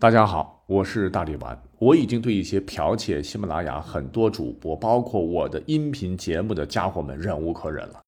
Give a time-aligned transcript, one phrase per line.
[0.00, 1.60] 大家好，我是大力丸。
[1.80, 8.00] 我已经对一些剽窃喜马拉雅很多主播，包括我的音频节目的家伙们忍无可忍了。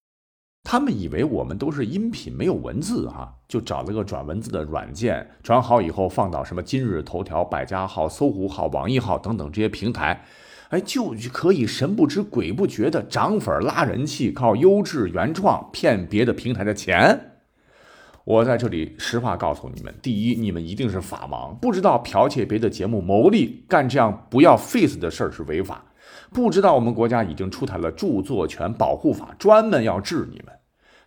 [0.63, 10.25] 他们以为我们都是音频，没有文字哈，就找了个转文字的软件，转好以后放到什么今日头条、百家号、搜狐号、网易号等等这些平台，
[10.69, 17.30] 哎，就可以神不知鬼不觉的涨粉拉人气，靠优质原创骗别的平台的钱。
[18.25, 25.77] 我在这里实话告诉你们：第一，你们一定是法盲，不知道剽窃别的节目牟利，干这样不要 face 的事儿是违法；
[26.31, 30.55] 不知道我们国家已经出台了著作权保护法，专门要治你们。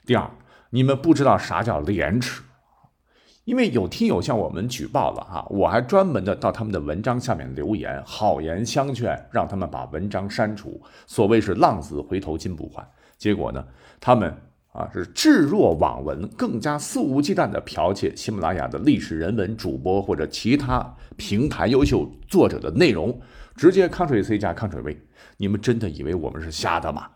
[0.05, 0.29] 第二，
[0.71, 2.41] 你们不知道啥叫廉耻，
[3.45, 10.81] 因为有听友向我们举报了哈，我还专门的到他们的文章下面留言，好言相劝，让他们把文章删除。
[11.05, 12.85] 所谓是浪子回头金不换，
[13.19, 13.63] 结果呢，
[14.01, 14.35] 他们。
[14.73, 23.21] 啊，是置若罔闻，更加肆无忌惮的剽窃喜马拉雅的历史人文主播或者其他平台优秀作者的内容，
[23.55, 24.97] 直接 Ctrl C 加 Ctrl V，
[25.37, 27.07] 你们真的以为我们是瞎的吗？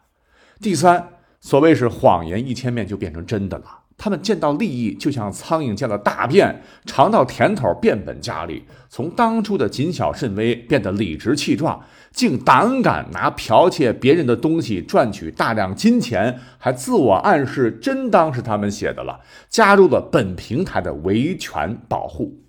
[0.62, 1.08] 第三，
[1.42, 3.66] 所谓是谎言一千面就变成真的了。
[3.98, 22.44] 他们见到利益，就像苍蝇见了大便，尝到甜头变本加厉，从当初的谨小慎微变得理直气壮，竟胆敢拿剽窃别人的东西赚取大量金钱，还自我暗示真当是他们写的了，加入了本平台的维权保护。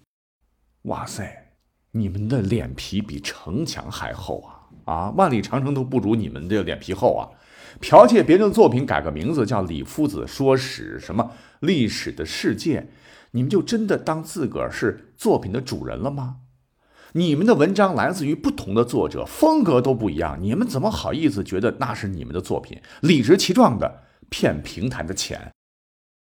[0.83, 1.55] 哇塞，
[1.93, 4.93] 你们的脸皮比城墙还厚啊！
[4.93, 7.29] 啊，万里长城都不如你们的脸皮厚啊！
[7.81, 12.89] 剽窃别人的作品，改个名字叫李夫子说史，什么历史的世界，
[13.33, 16.37] 你们就真的当自个儿是作品的主人了吗？
[17.13, 22.81] 你们的文章来自于不同的作者，风格都不一样，你们怎么好意思觉得那是你们的作品？
[23.01, 25.51] 理直气壮的骗平台的钱，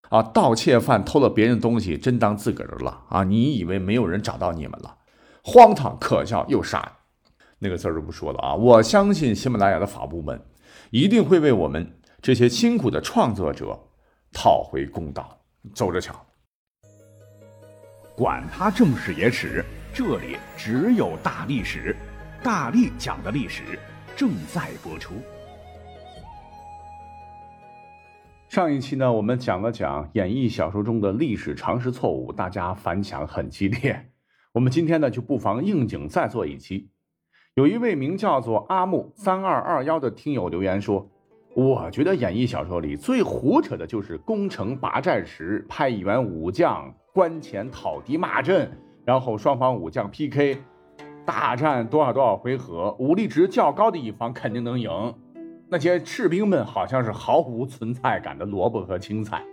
[0.09, 3.23] 啊，盗窃犯偷了别人的东西，真当自个儿的了啊？
[3.23, 4.95] 你以为没有人找到你们了？
[5.44, 6.98] 荒唐、可笑又傻，
[7.59, 8.55] 那个字儿就不说了啊！
[8.55, 10.39] 我相信喜马拉雅的法部门。
[10.92, 11.89] 一定会为我们
[12.21, 13.80] 这些辛苦的创作者
[14.33, 15.38] 讨回公道。
[15.73, 16.14] 走着瞧，
[18.14, 21.95] 管他正史野史，这里只有大历史，
[22.43, 23.80] 大力讲的历史
[24.17, 25.14] 正在播出。
[28.49, 34.11] 上一期呢，我们讲了讲演绎小说中的历史常识错误，大家反响很激烈。
[34.52, 36.89] 我们今天呢，就不妨应景再做一期。
[37.56, 41.06] 有一位名叫做阿木三二二幺的听友留言说
[41.54, 48.72] ：“我觉得演义小说里最胡扯的就是攻城拔寨时派一员武将关前讨敌骂阵，
[49.04, 50.60] 然后双方武将 PK，
[51.26, 54.89] 大战多少多少回合，武力值较高的一方肯定能赢。
[55.68, 59.44] 那些士兵们好像是毫无存在感的萝卜和青菜。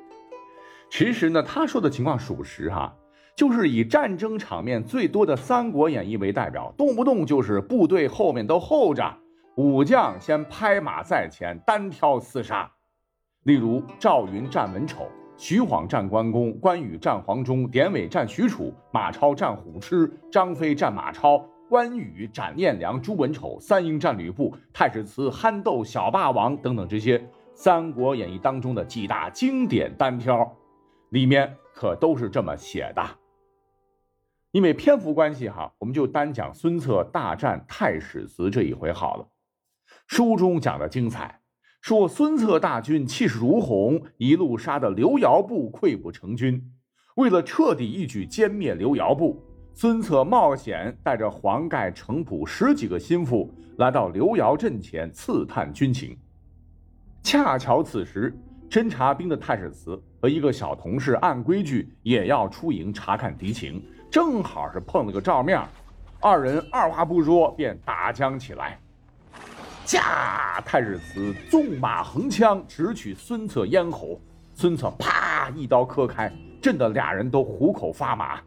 [0.88, 2.94] 其实呢，他说的情况属实哈。”
[3.38, 9.16] 就是以战争场面最多的《三国演义》为代表，动不动就是部队后面都候着，
[9.54, 12.68] 武将先拍马在前，单挑厮杀。
[13.44, 15.06] 例如赵云战文丑，
[15.36, 21.38] 徐晃战关公，关羽战黄忠，典韦战许褚，马超战虎痴，张飞战马超，
[21.68, 27.16] 关羽斩颜良、诛文丑，三英战吕布，太史慈憨豆小霸王等等这些
[27.54, 30.56] 《三国演义》当中的几大经典单挑，
[31.10, 33.02] 里面可都是这么写的。
[34.58, 39.28] 因为篇幅关系，哈，我们就单讲孙策大战太史慈这一回好了。
[40.08, 41.40] 书中讲的精彩，
[41.80, 46.72] 说孙策大军气势如虹，一路杀得刘繇部溃不成军。
[47.14, 49.40] 为了彻底一举歼灭刘繇部，
[49.74, 56.18] 孙策冒险带着黄盖、程普十几个心腹来到刘繇阵前刺探军情。
[57.22, 58.36] 恰巧此时，
[58.70, 63.82] 侦察兵的太史慈和一个小同事按规矩也要出营查看敌情。
[64.10, 65.60] 正好是碰了个照面，
[66.20, 68.78] 二人二话不说便打将起来。
[69.84, 70.60] 驾！
[70.66, 74.20] 太史慈纵马横枪直取孙策咽喉，
[74.54, 76.30] 孙策啪一刀磕开，
[76.60, 78.38] 震得俩人都虎口发麻。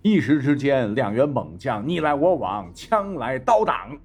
[0.00, 3.98] 一时之间，两员猛将你来我往，枪来刀挡，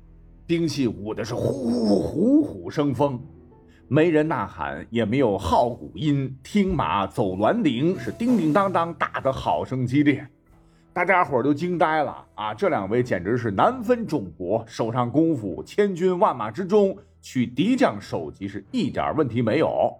[0.46, 3.18] 兵器舞的是呼虎虎生风，
[3.90, 10.28] 没人呐喊，也没有号鼓音，听马走銮铃，是叮叮当当打得好生激烈。
[10.92, 12.54] 大家伙都惊呆了啊！
[12.54, 19.94] 这两位简直是难分众伯，手上功夫千军万马之中取敌将首级是一点问题没有。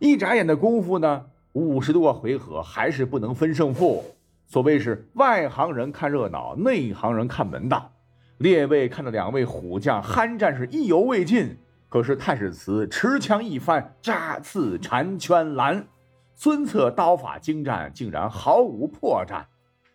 [0.00, 4.02] 一眨眼的功夫呢，五十多个回合还是不能分胜负。
[4.48, 7.92] 所谓是外行人看热闹，内行人看门道。
[8.38, 11.56] 列位看着两位虎将酣战是意犹未尽，
[11.94, 15.86] 可是太史慈持枪一翻，扎刺缠圈拦，
[16.34, 19.44] 孙策刀法精湛，竟然毫无破绽。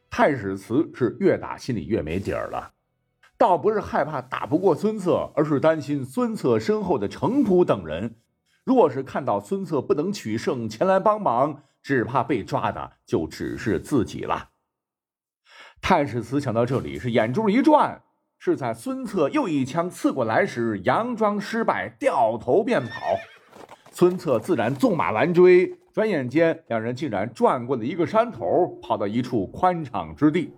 [0.09, 2.71] 太史慈是越打心里越没底儿了，
[3.37, 8.15] 倒不是害怕打不过孙策，而是担心孙策身后的程普等人，
[8.63, 14.51] 若是看到孙策不能取胜前来帮忙，只怕被抓的就只是自己了。
[15.81, 18.01] 太史慈想到这里，是眼珠一转，
[18.41, 23.17] 是在孙策又一枪刺过来时，佯装失败，掉头便跑。
[23.91, 25.77] 孙策自然纵马拦追。
[25.91, 30.53] 转眼间，两人竟然转过了一个山头，跑到一处宽敞之地。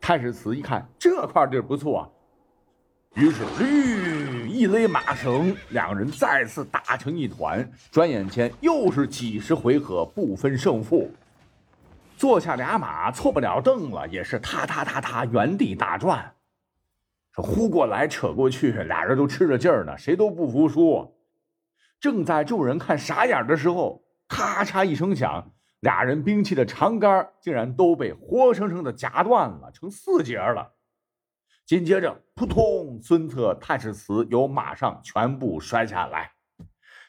[0.00, 2.12] 太史慈一看，这块地儿不错，
[3.14, 7.70] 于是吁一勒马绳，两人再次打成一团。
[7.92, 11.08] 转眼间，又是几十回合不分胜负。
[12.16, 16.33] 坐下俩马，错不了凳了，也是踏踏踏踏原地打转。
[17.34, 21.16] 这呼过来扯过去，俩人都吃着劲儿呢，谁都不服输。
[21.98, 24.02] 正在众人看傻眼的时候。
[24.26, 30.72] 咔嚓一声响，俩人兵器的长杆竟然都被活生生的夹断了，成四截了。
[31.66, 36.32] 紧接着，扑通，孙策、太史慈由马上全部摔下来。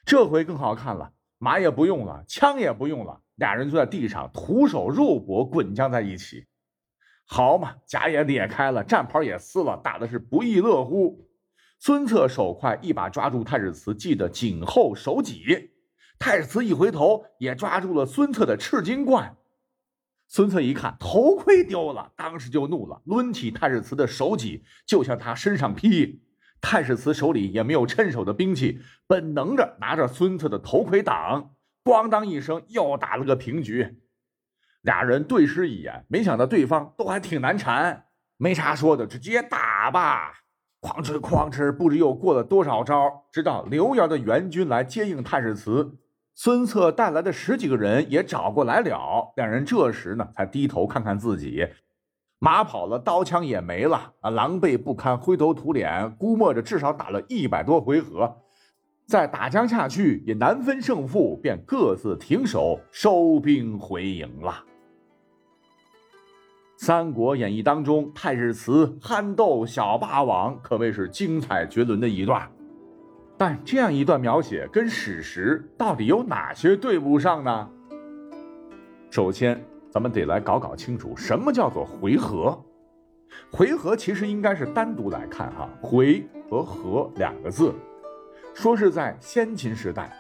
[0.06, 6.46] 这回更好看了，马也不用了，枪也不用了，俩人坐在地上徒手肉搏，滚将在一起。
[7.26, 11.28] 好嘛，甲也裂开了，战袍也撕了，打的是不亦乐乎。
[11.80, 15.72] 孙策手快，一把抓住太史慈系的颈后手戟。
[16.18, 19.36] 太史慈一回头，也抓住了孙策的赤金冠。
[20.28, 26.22] 孙策一看头盔丢了，当时就怒了，抡起太史慈的手戟就向他身上劈。
[26.62, 34.00] 太史慈手里也没有趁手的兵器，本能着拿着孙策的头盔挡，咣当一声又打了个平局。
[34.86, 38.06] 俩人对视一眼，没想到对方都还挺难缠，
[38.38, 40.32] 没啥说的，直接打吧！
[40.80, 45.98] 哐哧哐哧，不知又过了多少招，直到刘繇的援军来接应太史慈。
[46.36, 51.68] 孙策带来的十几个人也找过来了，两人这时呢才低头看看自己，
[52.38, 58.44] 马跑了，刀枪也没了啊，狼狈不堪，灰头土脸，估摸着至少打了一百多回合，
[59.08, 64.64] 再打将下去也难分胜负，便各自停手，收兵回营了。
[66.78, 72.50] 《三国演义》当中，太史慈憨豆小霸王，可谓是精彩绝伦的一段。
[73.38, 77.70] 但这样一段描写跟史实到底有哪些对不上呢？
[79.10, 82.62] 首先，咱们得来搞搞清楚什么叫做回合。
[83.50, 87.74] 回合其实应该是单独来看哈，回和合两个字，
[88.54, 90.12] 说是在先秦时代，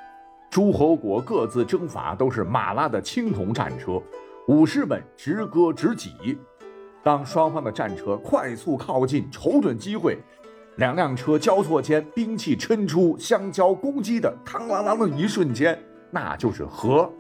[0.49, 4.01] 诸侯国各自征伐都是马拉的青铜战车，
[4.47, 6.37] 武士们直戈直戟，
[7.03, 10.19] 当双方的战车快速靠近，瞅准机会。
[10.75, 15.81] 两辆车交错间，兵器抻出，相交攻击的，嘡啷啷的一瞬间，
[16.11, 17.11] 那就是和。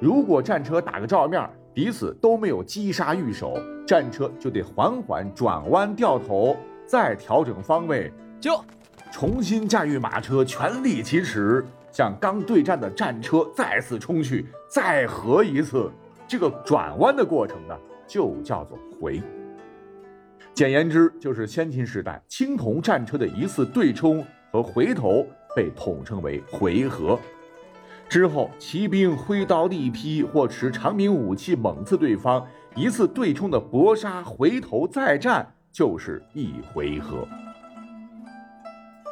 [0.00, 3.56] 如果战车打个照面，彼此都没有击杀御手，
[3.86, 6.56] 战车就得缓缓转弯掉头，
[6.86, 8.60] 再调整方位，就
[9.12, 15.88] 重新驾驭马车，全力疾驰，向刚对战的战车再次冲去，再合一次。
[16.28, 17.74] 这个转弯的过程呢，
[18.06, 19.22] 就叫做回。
[20.52, 24.22] 简言之，就是先秦时代青铜战车的一次对冲
[24.52, 25.26] 和回头
[25.56, 27.18] 被统称为回合。
[28.10, 37.26] 之后，骑兵挥刀力劈或持长柄武器猛刺对方，一次对冲的搏杀，回头再战就是一回合。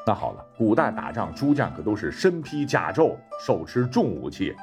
[0.06, 4.54] 那好了，古代打仗，诸将可都是身披甲胄，手持重武器。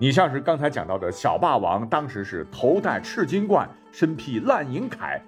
[0.00, 5.20] 你像是刚才讲到的小霸王，当时是头戴赤金冠，身披烂银铠。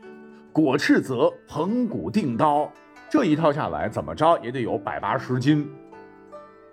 [0.52, 2.70] 裹赤泽，横骨定刀，
[3.08, 5.68] 这一套下来，怎么着也得有百八十斤。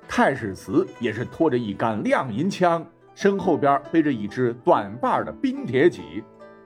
[0.08, 2.86] 太史慈也是拖着一杆亮银枪，
[3.16, 6.24] 身后边背着一支短把的冰铁戟，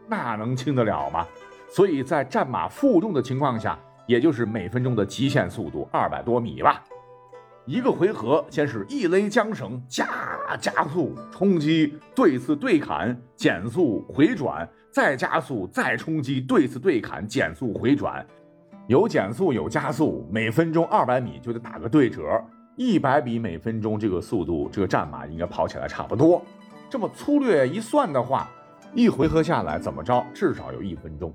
[0.09, 1.25] 那能轻得了吗？
[1.69, 6.83] 所以在战马负重的情况下，也就是每分钟的极限速度二百多米吧。
[7.65, 14.67] 一个回合，先是一勒缰绳，驾加速冲击，对刺对砍，减速回转。
[14.91, 18.25] 再加速，再冲击，对刺对砍，减速回转，
[18.88, 22.22] 有减速有加速，每分钟二百米就得打个对折，
[22.75, 26.41] 一百米每分钟这个速度，这个战马应该跑起来差不多。
[26.89, 28.50] 这么粗略一算的话，
[28.93, 31.34] 一回合下来怎么着，至少有一分钟。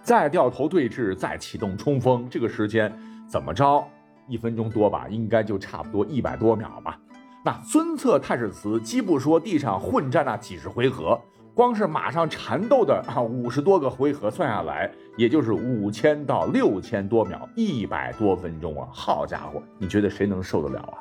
[0.00, 3.84] 再掉头对峙，再启动冲锋，这个时间怎么着，
[4.28, 6.96] 一分钟多吧，应该就差不多一百多秒吧。
[7.46, 11.20] 那孙策、太史慈，既不说地上混战那几十回合。
[11.52, 18.88] 光是马上缠斗的啊，五十多个回合算下来，也就是五千到六千多秒，一百多分钟啊！
[18.90, 20.96] 好家伙，你觉得谁能受得了啊？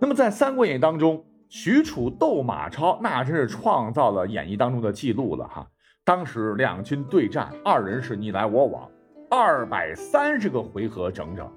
[0.00, 5.64] 那么在《三国演义》当中，许褚斗马超，那真是创造了演义当中的记录了哈！
[6.04, 8.90] 当时两军对战，二人是你来我往，
[9.30, 11.48] 二百三十个回合整整。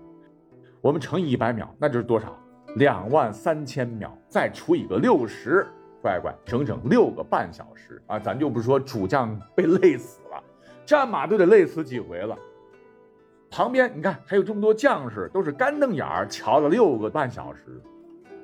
[0.82, 2.38] 我们乘以一百秒，那就是多少？
[2.76, 5.68] 两万三千秒，再除以个六十，
[6.02, 8.18] 乖乖，整整六个半小时啊！
[8.18, 10.42] 咱就不说主将被累死了，
[10.86, 12.38] 战马都得累死几回了。
[13.50, 17.82] 旁边你看还有这么多将士，都是干瞪眼儿瞧了六个半小时。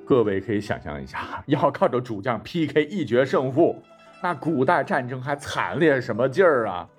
[0.05, 3.81] 各位可以想象一下， 要靠着主将 PK 一决胜负，
[4.21, 6.89] 那古代战争还惨烈什么劲儿啊？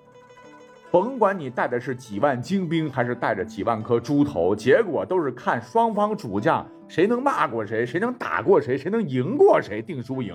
[0.91, 10.33] 甭管你带的是几万精兵，还是带着几万颗猪头，结果都是看双方主将谁能骂过谁，谁能打过谁，谁能赢过谁定输赢。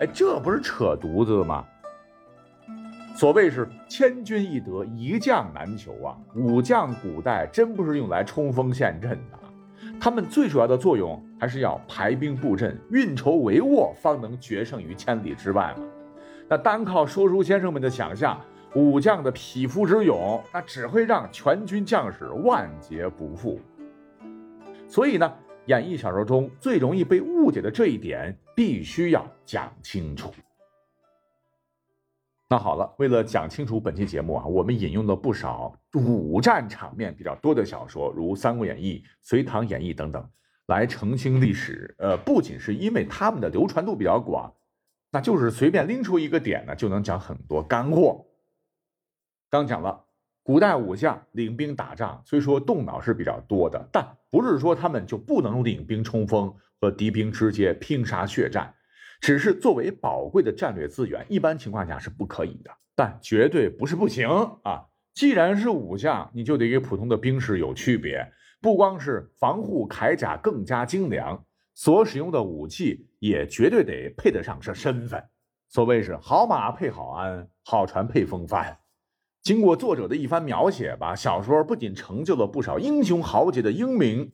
[0.00, 1.62] 哎，这不是扯犊子吗？
[3.14, 6.16] 所谓是千军易得，一将难求啊！
[6.34, 9.38] 武将古代真不是用来冲锋陷阵的，
[10.00, 15.84] 他们最主要的作用还是要排兵布阵、运筹帷幄，方能决胜于千里之外嘛。
[16.48, 18.40] 那单靠说书先生们的想象。
[18.74, 23.60] 武将的匹夫之勇，那只会让全军将士万劫不复。
[24.86, 25.32] 所以呢，
[25.66, 30.32] 演义小说中最容易被误解的这一点，必须要讲清楚。
[32.48, 40.28] 那好了，为了讲清楚本期节目啊，我们引用了不少武战场面比较多的小说，如《三国演义》《隋唐演义》等等，
[40.66, 41.92] 来澄清历史。
[41.98, 44.52] 呃，不仅是因为他们的流传度比较广，
[45.10, 48.24] 那就是随便拎出一个点呢，就能讲很多干货。
[49.50, 50.04] 刚讲了，
[50.44, 58.72] 古代武将领兵打仗，虽说动脑是比较多的，但不是说他们就不能领兵冲锋和敌兵直接拼杀血战，
[59.20, 64.28] 只是作为宝贵的战略资源，一般情况下是不可以的，但绝对不是不行
[64.62, 64.86] 啊！
[65.14, 75.20] 既然是武将，你就得与普通的兵士有区别，不光是防护铠甲更加精良，所使用的武器也绝对得配得上这身份。
[75.68, 78.78] 所谓是好马配好鞍，好船配风帆。
[79.42, 84.32] 经过作者的一番描写吧，小说不仅成就了不少英雄豪杰的英名，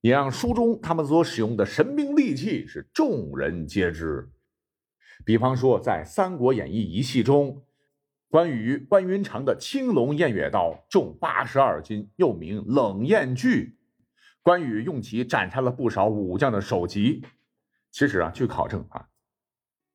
[0.00, 4.30] 也让书中他们所使用的神兵利器是众人皆知。
[5.24, 7.62] 比方说，在《三国演义》一戏中，
[8.30, 13.76] 关羽关云长的青龙偃月刀重八十二斤，又名冷艳锯，
[14.42, 17.22] 关羽用其斩杀了不少武将的首级。
[17.90, 19.08] 其实啊，据考证啊。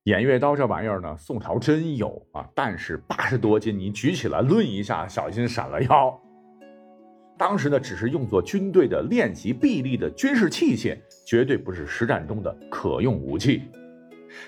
[0.04, 6.20] 偃月刀这玩意儿呢，宋朝真有啊，但是八十多斤，你举起来抡一下，小心闪了腰。
[7.38, 10.94] 当时呢，只是用作军队的练习臂力的军事器械，
[11.26, 13.62] 绝对不是实战中的可用武器。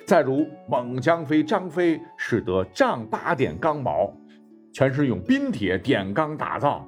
[0.05, 4.15] 再如猛将飞张飞，使得丈八点钢矛，
[4.75, 6.87] 全是用冰铁点钢打造，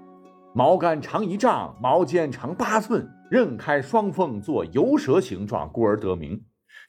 [0.54, 6.38] 矛杆长一丈，矛尖长八寸，刃开双锋，做游蛇形状，故而得名。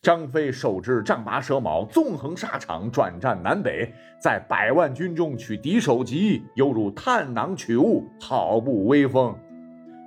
[0.01, 9.35] 张飞手执丈八蛇矛，纵横沙场，转战南北，在百万军中取敌首级，犹如探囊取物，好不威风。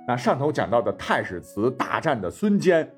[0.07, 2.91] 那上头讲到的太史慈大战的孙坚，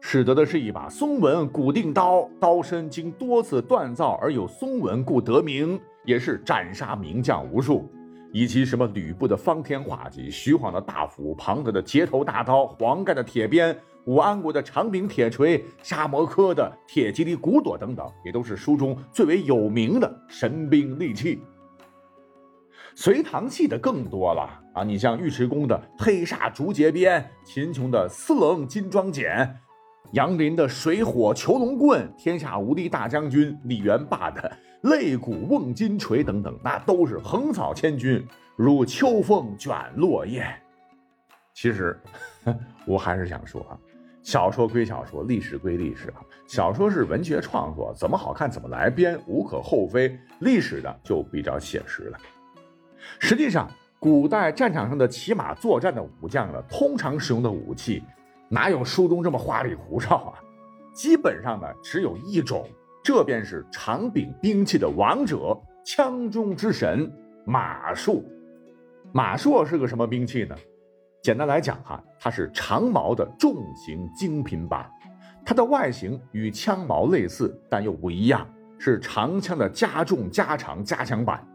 [0.00, 7.88] 使得的是一把松纹固定刀，刀身经多次锻造而有松纹，故得名，也是斩杀名将无数。
[8.32, 13.76] 以及什么吕布的方天画戟，徐晃的大斧，庞德的截头大刀，黄盖的铁鞭。
[14.06, 21.40] 武安国的长柄铁锤，沙摩柯的铁蒺藜骨朵等等，也都是书中最为有名的神兵利器。
[22.94, 24.42] 隋唐系的更多了
[24.74, 24.84] 啊！
[24.84, 29.48] 你像尉迟恭的黑煞竹节鞭，秦琼的四棱金装锏，
[30.12, 40.44] 杨林的水火囚龙棍，天下无敌大将军李元霸的肋骨瓮金锤等等，那都是横扫千军，如秋风卷落叶。
[41.54, 41.98] 其实，
[42.84, 43.78] 我还是想说啊。
[44.22, 46.22] 小说归小说，历史归历史啊。
[46.46, 50.18] 小说是文学创作，怎么好看怎么来编，无可厚非。
[50.40, 52.18] 历史的就比较写实了。
[53.18, 58.02] 实际上，古代战场上的骑马作战的武将呢，通常使用的武器，
[58.48, 60.38] 哪有书中这么花里胡哨啊？
[60.94, 62.68] 基本上呢，只有一种，
[63.02, 67.10] 这便是长柄兵器的王者，枪中之神
[67.44, 68.24] 马术。
[69.10, 70.54] 马术是个什么兵器呢？
[71.22, 74.90] 简单来讲哈，它是长矛的重型精品版，
[75.44, 78.44] 它的外形与枪矛类似，但又不一样，
[78.76, 81.46] 是长枪的加重、加长、加强版。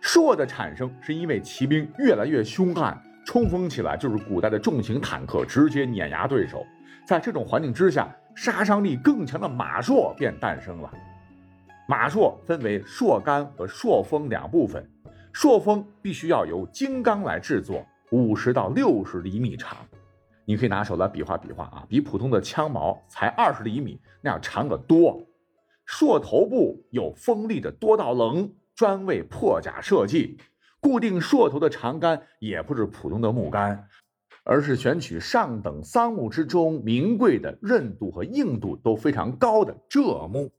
[0.00, 6.64] 槊的产生是因为骑兵越来越凶悍，冲锋起来就是古代的重型坦克直接碾压对手。
[7.04, 10.88] 在这种环境之下，杀伤力更强的马槊便诞生了。
[11.88, 14.88] 马槊分为槊杆和槊锋两部分，
[15.34, 17.84] 槊锋必须要由金刚来制作。
[18.10, 19.76] 五十到六十厘米长，
[20.44, 25.22] 你可以拿手来比划比划啊，比普通的枪矛才二十厘米那样长得多。
[25.86, 30.38] 槊头部有锋利的多道棱，专为破甲设计。
[30.80, 33.86] 固定槊头的长杆也不是普通的木杆，
[34.44, 40.50] 而是选取上等桑木之中名贵的、韧度和硬度都非常高的柘木。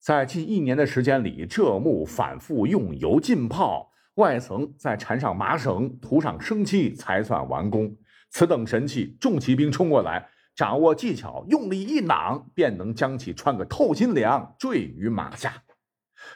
[0.00, 7.96] 在近一年的时间里，柘木反复用油浸泡，外层再缠上麻绳，涂上生漆，才算完工。
[8.30, 15.62] 此等神器，重骑兵冲过来，掌握技巧，用力一攮，便能将其穿个透心凉，坠于马下。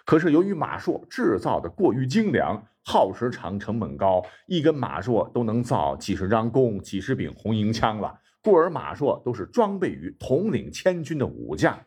[0.04, 8.18] 可是由于马槊制造的过于精良，耗时长，成本高，一根马槊都能造几十张弓、几十柄红缨枪了。
[8.42, 11.78] 故而马槊都是装备于统领千军的武将。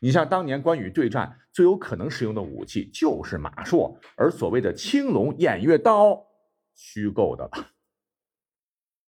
[0.00, 6.24] 你像当年关羽对战，最有可能使用的武器就是马槊，而所谓的青龙偃月刀，
[6.74, 7.66] 虚构的了。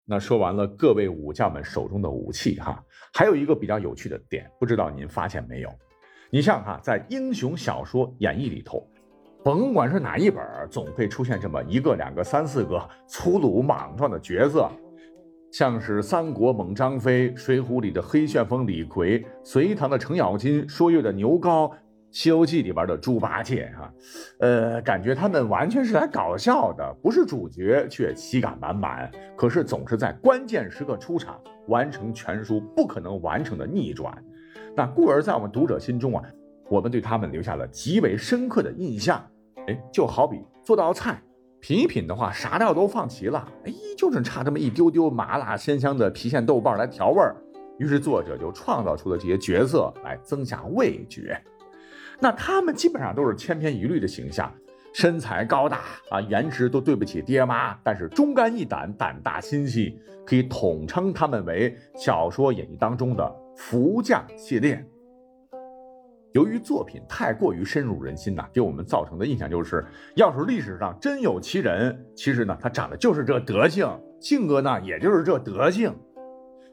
[0.06, 2.82] 那说完了各位武将们手中的武器，哈，
[3.14, 5.70] 还有一个比较有趣的点，不知道您发现没有？
[6.30, 8.90] 你像哈，在英雄小说演义里头。
[9.44, 14.70] 甭管是哪一本，总会出现这么一个、两个、三四个粗鲁莽撞的角色，
[15.52, 21.72] 像是三国猛张飞、水浒里的黑旋风李逵、隋唐的程咬金、说岳的牛皋、
[22.12, 23.92] 西游记里边的猪八戒啊，
[24.40, 29.10] 呃，感觉他们完全是来搞笑的，不是主角却喜感满满。
[29.36, 34.14] 可是总是在关键时刻出场，完成全书不可能完成的逆转。
[34.76, 36.24] 那故而在我们读者心中啊，
[36.70, 39.24] 我们对他们留下了极为深刻的印象。
[39.68, 41.22] 哎，就好比做道菜，
[41.68, 47.36] 品一品的话，啥料都放齐了，哎，就是差这么一丢丢麻辣鲜香的郫县豆瓣来调味儿。
[47.78, 51.38] 于是作者就创造出了这些角色来增加味觉。
[52.22, 54.50] 那他们基本上都是千篇一律的形象，
[54.94, 64.82] 身材高大啊，颜值都对不起爹妈，但是忠肝义胆，胆大心细，可以统称他们为小说演义当中的福将系列。
[66.38, 69.84] 由于作品太过于深入人心呐，给我们造成的印象就是，
[70.16, 73.90] 要是历史上真有其人，其实呢，他长得就是这德性，
[74.22, 75.92] 性格呢，也就是这德性。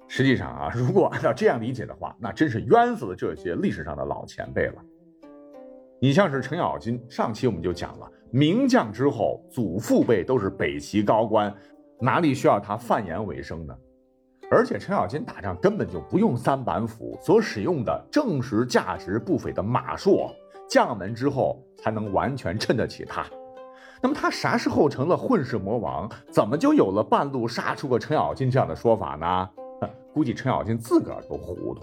[0.06, 4.74] 实际上啊，如果按照这样理解的话，那真是冤死了这些历史上的老前辈了。
[5.98, 11.50] 你像是程咬金，上期我们就讲了，名将之后，祖父辈都是北齐高官，
[11.98, 13.74] 哪里需要他贩盐为生呢？
[14.54, 20.30] 而且程咬金打仗根本就不用三板斧，所使用的正是价值不菲的马术，
[20.68, 23.26] 将门之后才能完全衬得起他。
[24.00, 26.08] 那么他啥时候成了混世魔王？
[26.30, 29.48] 怎么就有了半路杀出个程咬金这样的说法呢？
[30.12, 31.80] 估计程咬金自个儿都糊涂。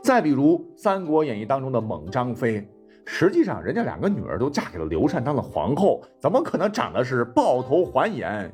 [0.00, 2.64] 再比如《三国演义》当中的猛张飞，
[3.04, 8.52] 实际上人家两个女儿都嫁给了刘禅当了皇后，怎么可能长得是豹头环眼？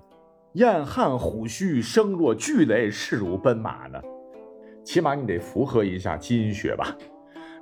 [0.58, 4.02] 燕汉虎须，声若巨雷，势如奔马呢。
[4.82, 6.96] 起码你得符合一下基因学吧。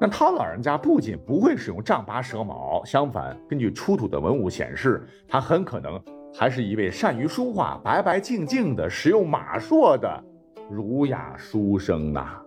[0.01, 6.01] 那他老人家不仅不会使用丈八蛇矛，相反，根据出土的文物显示，他很可能
[6.33, 10.25] 还是一位善于书画、白白净净的使用马槊的
[10.71, 12.41] 儒雅书生呐。